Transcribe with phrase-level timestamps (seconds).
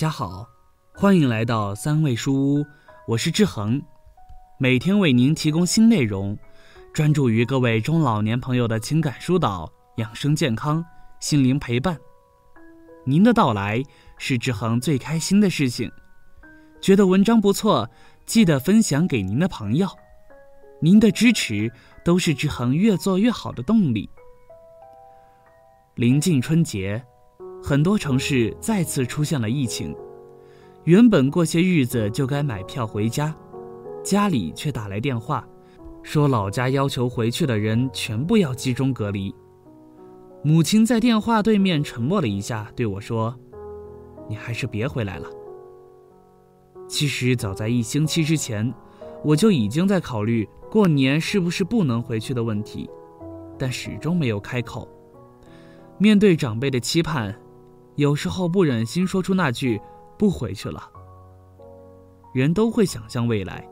[0.00, 0.48] 家好，
[0.94, 2.66] 欢迎来到三味书屋，
[3.06, 3.82] 我是志恒，
[4.58, 6.38] 每天为您提供新内容，
[6.94, 10.82] 专注于各位中老年朋友的情感疏导、养生健康、
[11.20, 11.98] 心灵陪伴。
[13.04, 13.82] 您的到来
[14.16, 15.92] 是志恒最开心的事情。
[16.80, 17.86] 觉得文章不错，
[18.24, 19.86] 记得分享给您的朋友。
[20.80, 21.70] 您的支持
[22.02, 24.08] 都是志恒越做越好的动力。
[25.96, 27.04] 临近春节。
[27.62, 29.94] 很多城市再次出现了疫情，
[30.84, 33.34] 原本过些日子就该买票回家，
[34.02, 35.46] 家里却打来电话，
[36.02, 39.32] 说老家要求回去的人全部要集中隔离。
[40.42, 43.36] 母亲在电话对面沉默了一下，对我说
[44.26, 45.28] ：“你还是别回来了。”
[46.88, 48.72] 其实早在一星期之前，
[49.22, 52.88] 我就已经在考虑过年是不是不能回去的问题，
[53.58, 54.88] 但始终没有开口。
[55.98, 57.38] 面对长辈的期盼。
[57.96, 59.80] 有时候不忍心说出那句
[60.18, 60.82] “不回去了”。
[62.32, 63.68] 人都会想象未来，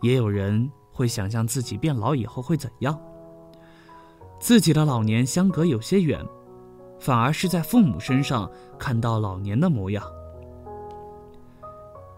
[0.00, 2.98] 也有人会想象自己变老以后会怎样。
[4.38, 6.24] 自己的老年相隔有些远，
[6.98, 10.04] 反而是在父母身上看到老年的模样。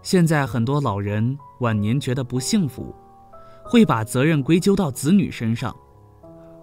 [0.01, 2.93] 现在很多老人晚年觉得不幸福，
[3.63, 5.75] 会把责任归咎到子女身上，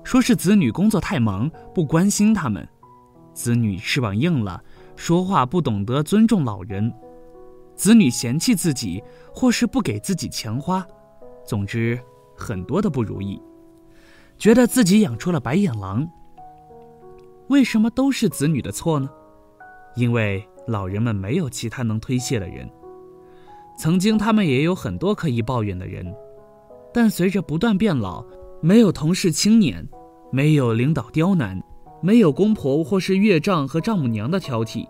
[0.05, 2.67] 说是子女工作太忙，不关心他们。
[3.33, 4.63] 子女翅膀硬了，
[4.97, 6.91] 说话不懂得尊重老人；
[7.75, 9.03] 子女嫌弃自己，
[9.35, 10.87] 或是不给自己钱花。
[11.45, 11.99] 总之，
[12.37, 13.41] 很多的不如意，
[14.39, 16.07] 觉得自己养出了白眼狼。
[17.49, 19.09] 为什么都是子女的错呢？
[19.97, 22.69] 因为老人们没有其他能推卸的人。
[23.79, 26.15] 曾经他们也有很多可以抱怨的人，
[26.93, 28.25] 但随着不断变老，
[28.61, 29.87] 没有同事轻撵，
[30.31, 31.62] 没有领导刁难。
[32.03, 34.89] 没有公婆或是岳丈和丈母娘的挑剔，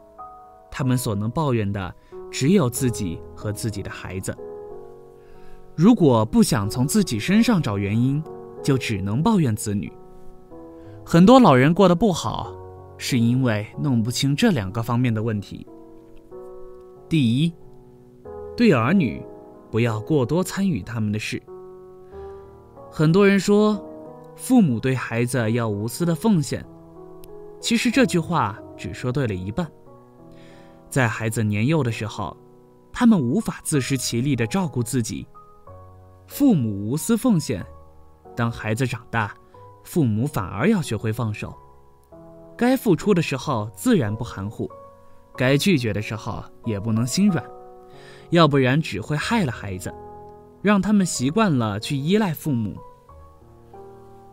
[0.71, 1.95] 他们所能抱怨的
[2.31, 4.34] 只有自己和自己的孩子。
[5.77, 8.23] 如果不想从自己身上找原因，
[8.62, 9.93] 就只能抱怨子女。
[11.05, 12.55] 很多老人过得不好，
[12.97, 15.67] 是因为弄不清这两个方面的问题。
[17.09, 17.53] 第一，
[18.56, 19.23] 对儿女
[19.71, 21.43] 不要过多参与他们的事。
[22.91, 23.83] 很多人说，
[24.34, 26.65] 父母对孩子要无私的奉献。
[27.62, 29.67] 其实这句话只说对了一半。
[30.91, 32.37] 在孩子年幼的时候，
[32.93, 35.27] 他们无法自食其力的照顾自己，
[36.27, 37.62] 父母无私奉献；
[38.37, 39.33] 当孩子长大，
[39.84, 41.55] 父母反而要学会放手。
[42.59, 44.69] 该付出的时候自然不含糊，
[45.37, 47.43] 该拒绝的时候也不能心软，
[48.31, 49.94] 要不然只会害了孩子，
[50.61, 52.77] 让他们习惯了去依赖父母。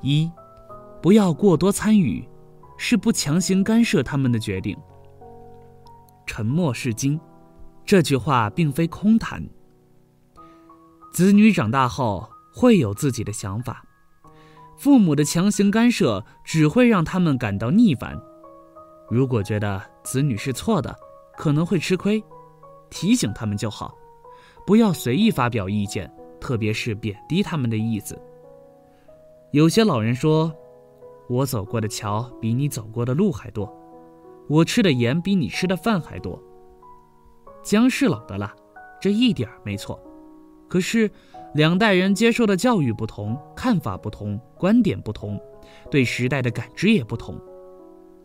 [0.02, 0.30] 一，
[1.00, 2.28] 不要过多参与。
[2.82, 4.76] 是不强行干涉他们的决定。
[6.26, 7.20] 沉默是金，
[7.86, 9.46] 这句话并非空谈。
[11.12, 13.84] 子女长大后会有自己的想法，
[14.78, 18.18] 父母的强行干涉只会让他们感到逆反。
[19.10, 20.96] 如果觉得子女是错的，
[21.36, 22.24] 可能会吃亏，
[22.90, 23.94] 提醒他们就好，
[24.66, 26.10] 不要随意发表意见，
[26.40, 28.18] 特别是贬低他们的意思。
[29.52, 30.50] 有些老人说。
[31.30, 33.72] 我走过的桥比你走过的路还多，
[34.48, 36.42] 我吃的盐比你吃的饭还多。
[37.62, 38.52] 姜是老的辣，
[39.00, 40.00] 这一点没错。
[40.68, 41.10] 可是，
[41.54, 45.40] 两代人接受的教育不同，看法不同，观点不同，
[45.92, 47.40] 对时代的感知也不同。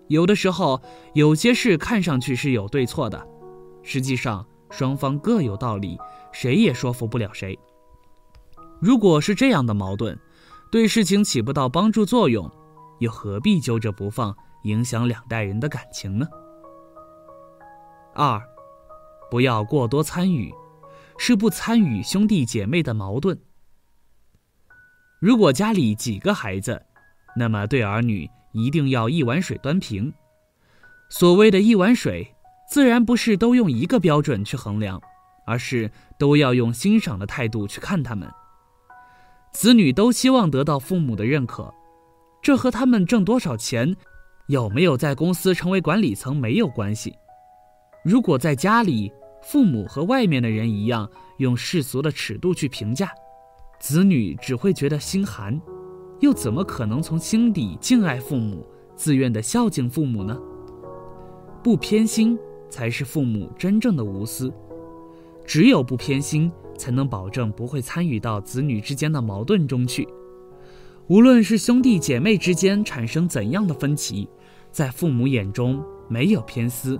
[0.09, 0.81] 有的时候，
[1.13, 3.27] 有些事看上去是有对错的，
[3.83, 5.99] 实际上双方各有道理，
[6.33, 7.59] 谁也说服不了谁。
[8.81, 10.19] 如果是这样的矛盾，
[10.71, 12.51] 对事情起不到帮助作用。
[12.99, 16.27] 又何必揪着不放，影响两代人的感情呢？
[18.15, 18.41] 二，
[19.31, 20.55] 不要过多参与，
[21.19, 23.39] 是不参与兄弟姐妹的矛盾。
[25.21, 26.81] 如果家里几个孩子，
[27.37, 30.13] 那么对儿女一定要一碗水端平。
[31.09, 32.35] 所谓的一碗水，
[32.69, 35.01] 自然不是都用一个标准去衡量，
[35.47, 38.31] 而是都要用欣赏的态度去看他们。
[39.53, 41.73] 子女都希望得到父母的认可。
[42.45, 43.97] 这和他们挣多少钱，
[44.49, 47.17] 有没有在公司成为管理层没有关系。
[48.05, 49.11] 如果在家里，
[49.41, 53.11] 父母和外面的人一样用世俗的尺度去评价，
[53.81, 55.59] 子女只会觉得心寒，
[56.21, 60.39] 又怎么可能从心底敬爱父母、自愿的孝敬父母呢？
[61.63, 62.39] 不偏心
[62.69, 64.53] 才是父母真正的无私，
[65.47, 70.07] 只有不偏心，才能保证不会参与到子女之间的矛盾中去。
[71.07, 74.27] 无论是兄弟姐妹之间产生怎样的分歧，
[74.71, 76.99] 在父母眼中没有偏私，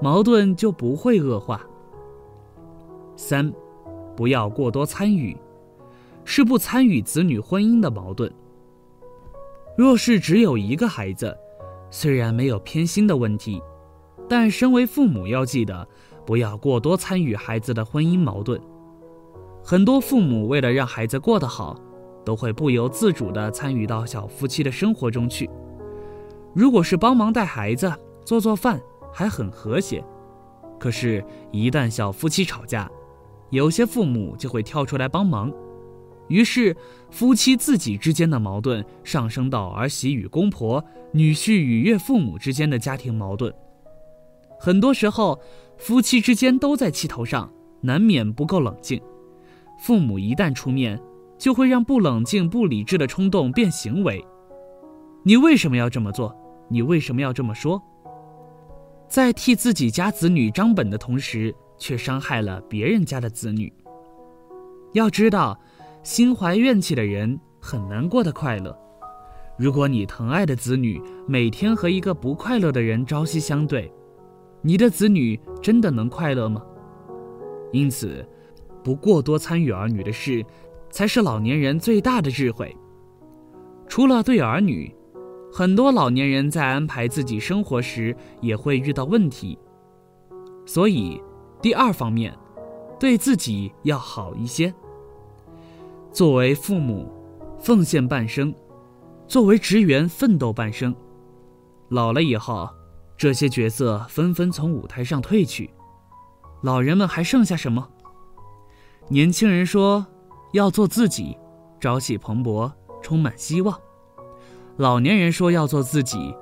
[0.00, 1.60] 矛盾就不会恶化。
[3.16, 3.52] 三，
[4.16, 5.36] 不要过多参与，
[6.24, 8.32] 是不参与子女婚姻的矛盾。
[9.76, 11.36] 若是只有一个孩子，
[11.90, 13.60] 虽然没有偏心的问题，
[14.28, 15.86] 但身为父母要记得，
[16.24, 18.60] 不要过多参与孩子的婚姻矛盾。
[19.64, 21.76] 很多父母为了让孩子过得好，
[22.24, 25.48] 都会不由自主地参与到小夫妻的生活中去。
[26.54, 27.92] 如果是帮忙带孩子、
[28.24, 28.80] 做做饭，
[29.12, 30.02] 还很和谐；
[30.78, 32.90] 可是，一旦小夫妻吵架，
[33.50, 35.52] 有些父母就会跳出来帮忙，
[36.28, 36.76] 于是
[37.10, 40.82] 夫妻自己之间的矛盾上升到儿媳与公婆、
[41.12, 43.52] 女婿与岳父母之间的家庭矛盾。
[44.58, 45.40] 很多时候，
[45.76, 49.00] 夫妻之间都在气头上，难免不够冷静。
[49.80, 51.00] 父母一旦出面，
[51.42, 54.24] 就会让不冷静、不理智的冲动变行为。
[55.24, 56.32] 你为什么要这么做？
[56.68, 57.82] 你为什么要这么说？
[59.08, 63.72] 在替自己家子女张本的同时，却伤害了别人家的子女。
[64.92, 65.58] 要知道，
[66.04, 68.78] 心怀怨气的人很难过得快乐。
[69.58, 73.92] 如果你疼爱的子女每天和一个不快乐的人朝夕相对，
[74.60, 76.62] 你的子女真的能快乐吗？
[77.72, 78.24] 因此。
[78.84, 80.44] 不过多参与儿女的事，
[80.92, 82.76] 才是老年人最大的智慧。
[83.88, 84.94] 除了对儿女，
[85.52, 89.58] 很多老年人在安排自己生活时也会遇到问题。
[90.64, 91.20] 所以，
[91.60, 92.32] 第二方面，
[93.00, 94.72] 对自己要好一些。
[96.12, 97.10] 作为父母，
[97.58, 98.52] 奉献半生；
[99.26, 100.94] 作为职员，奋斗半生。
[101.88, 102.68] 老了以后，
[103.16, 105.70] 这些角色纷纷从舞台上退去，
[106.62, 107.88] 老人们还剩下什么？
[109.08, 110.06] 年轻人说
[110.52, 111.36] ：“要做自己，
[111.80, 112.70] 朝气蓬勃，
[113.02, 113.78] 充满希望。”
[114.76, 116.34] 老年人说：“要做自己，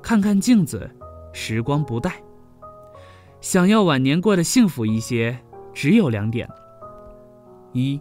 [0.00, 0.90] 看看镜子，
[1.32, 2.22] 时光不待。”
[3.40, 5.38] 想要晚年过得幸福一些，
[5.72, 6.48] 只有两点：
[7.72, 8.00] 一，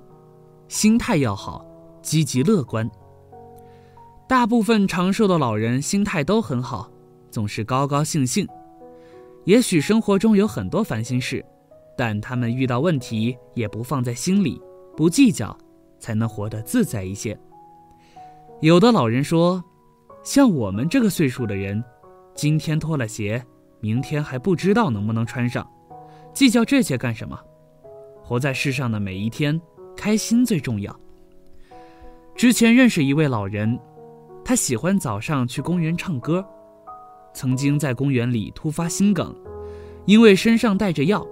[0.68, 1.66] 心态要好，
[2.02, 2.90] 积极乐观。
[4.28, 6.90] 大部分长寿的老人心态都很好，
[7.30, 8.48] 总是高高兴兴。
[9.46, 11.44] 也许生活中有很多烦心事。
[12.00, 14.62] 但他们遇到问题也不放在心里，
[14.98, 15.56] 不计较，
[16.00, 17.40] 才能活得自在一些。
[18.62, 19.64] 有的老人说
[20.26, 21.82] ：“像我们这个岁数的人，
[22.34, 23.46] 今天脱了鞋，
[23.80, 25.70] 明天还不知道能不能穿上，
[26.34, 27.40] 计较这些干什么？
[28.24, 29.62] 活在世上的每一天，
[29.96, 31.00] 开心最重要。”
[32.36, 33.80] 之前认识一位老人，
[34.44, 36.44] 他喜欢早上去公园唱歌，
[37.36, 39.36] 曾经在公园里突发心梗，
[40.08, 41.24] 因为身上带着药。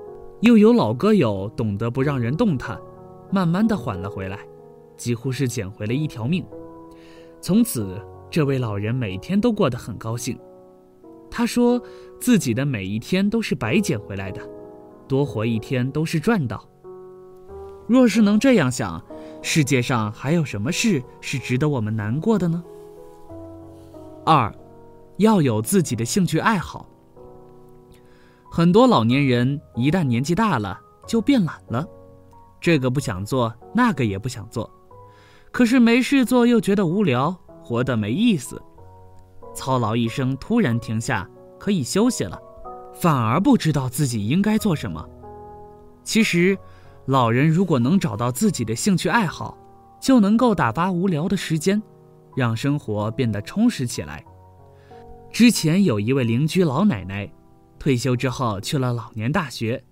[0.41, 2.77] 又有老歌友懂得不让人动弹，
[3.35, 4.39] 慢慢的缓了回来，
[4.95, 6.45] 几乎是捡回了一条命。
[7.41, 8.01] 从此，
[8.31, 10.39] 这位老人每天都过得很高兴。
[11.29, 11.81] 他说
[12.17, 14.41] 自己的每一天都是白捡回来的，
[15.05, 16.65] 多活一天都是赚到。
[17.87, 19.03] 若是能这样想，
[19.41, 22.63] 世界上还有什么事是值得我们难过的呢？
[24.25, 24.49] 二，
[25.17, 26.87] 要有自己的兴趣爱好。
[28.49, 31.85] 很多老年人一旦年纪大了，就变懒了，
[32.65, 34.67] 这个不想做，那个也不想做，
[35.51, 37.31] 可是没事做又觉得无聊，
[37.61, 38.59] 活得没意思。
[39.53, 41.29] 操劳一生突然停下，
[41.59, 42.41] 可以休息了，
[42.91, 45.07] 反而不知道自己应该做什么。
[46.03, 46.57] 其实，
[47.05, 49.55] 老人如果能找到自己的兴趣爱好，
[50.01, 51.79] 就能够打发无聊的时间，
[52.35, 54.25] 让生活变得充实起来。
[55.31, 57.31] 之前有一位邻居老奶奶。
[57.77, 59.83] 退休之后去了老年大学，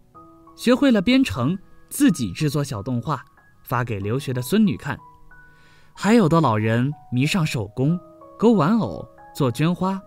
[0.56, 1.56] 学会了编程，
[1.94, 3.24] 自己制作小动画，
[3.62, 5.00] 发给留学的孙女看。
[5.94, 8.00] 还有的老人迷上手工，
[8.40, 10.02] 勾玩偶，做绢花，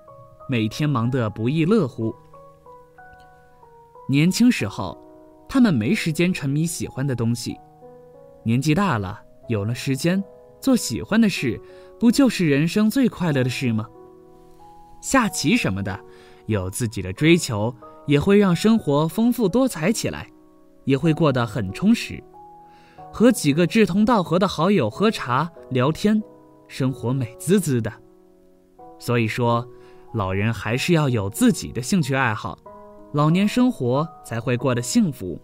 [0.49, 2.13] 每天忙得不亦乐乎。
[4.09, 4.99] 年轻时候，
[5.49, 7.55] 他们没时间沉迷喜欢的东西；
[8.43, 10.21] 年纪大了，有了时间，
[10.61, 11.61] 做喜欢的事，
[12.01, 13.87] 不就是人生最快乐的事吗？
[15.01, 16.01] 下棋什么的。
[16.47, 17.73] 有自己的追求，
[18.09, 20.29] 也会让生活丰富多彩起来，
[20.87, 22.23] 也会过得很充实。
[23.13, 26.23] 和几个志同道合的好友喝茶聊天，
[26.67, 27.93] 生活美滋滋的。
[28.99, 29.67] 所以说，
[30.15, 32.59] 老人还是要有自己的兴趣爱好，
[33.13, 35.39] 老年生活才会过得幸福。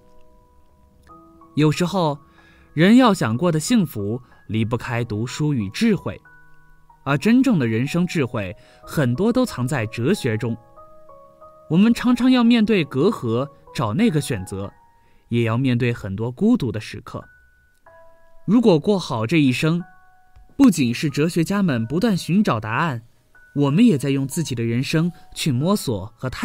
[1.55, 2.19] 有时候，
[2.73, 6.19] 人要想过得幸福，离不开读书与智慧，
[7.05, 10.57] 而真正的人生智慧，很多都藏在哲学中。
[11.69, 14.73] 我们常常要面对隔阂，找那个选择，
[15.33, 17.25] 也要面对很多孤独的时刻。
[18.45, 19.83] 如果过好这一生，
[20.59, 23.01] 不仅是哲学家们不断寻找答案，
[23.55, 26.41] 我们也在用自己的人生去摸索和探。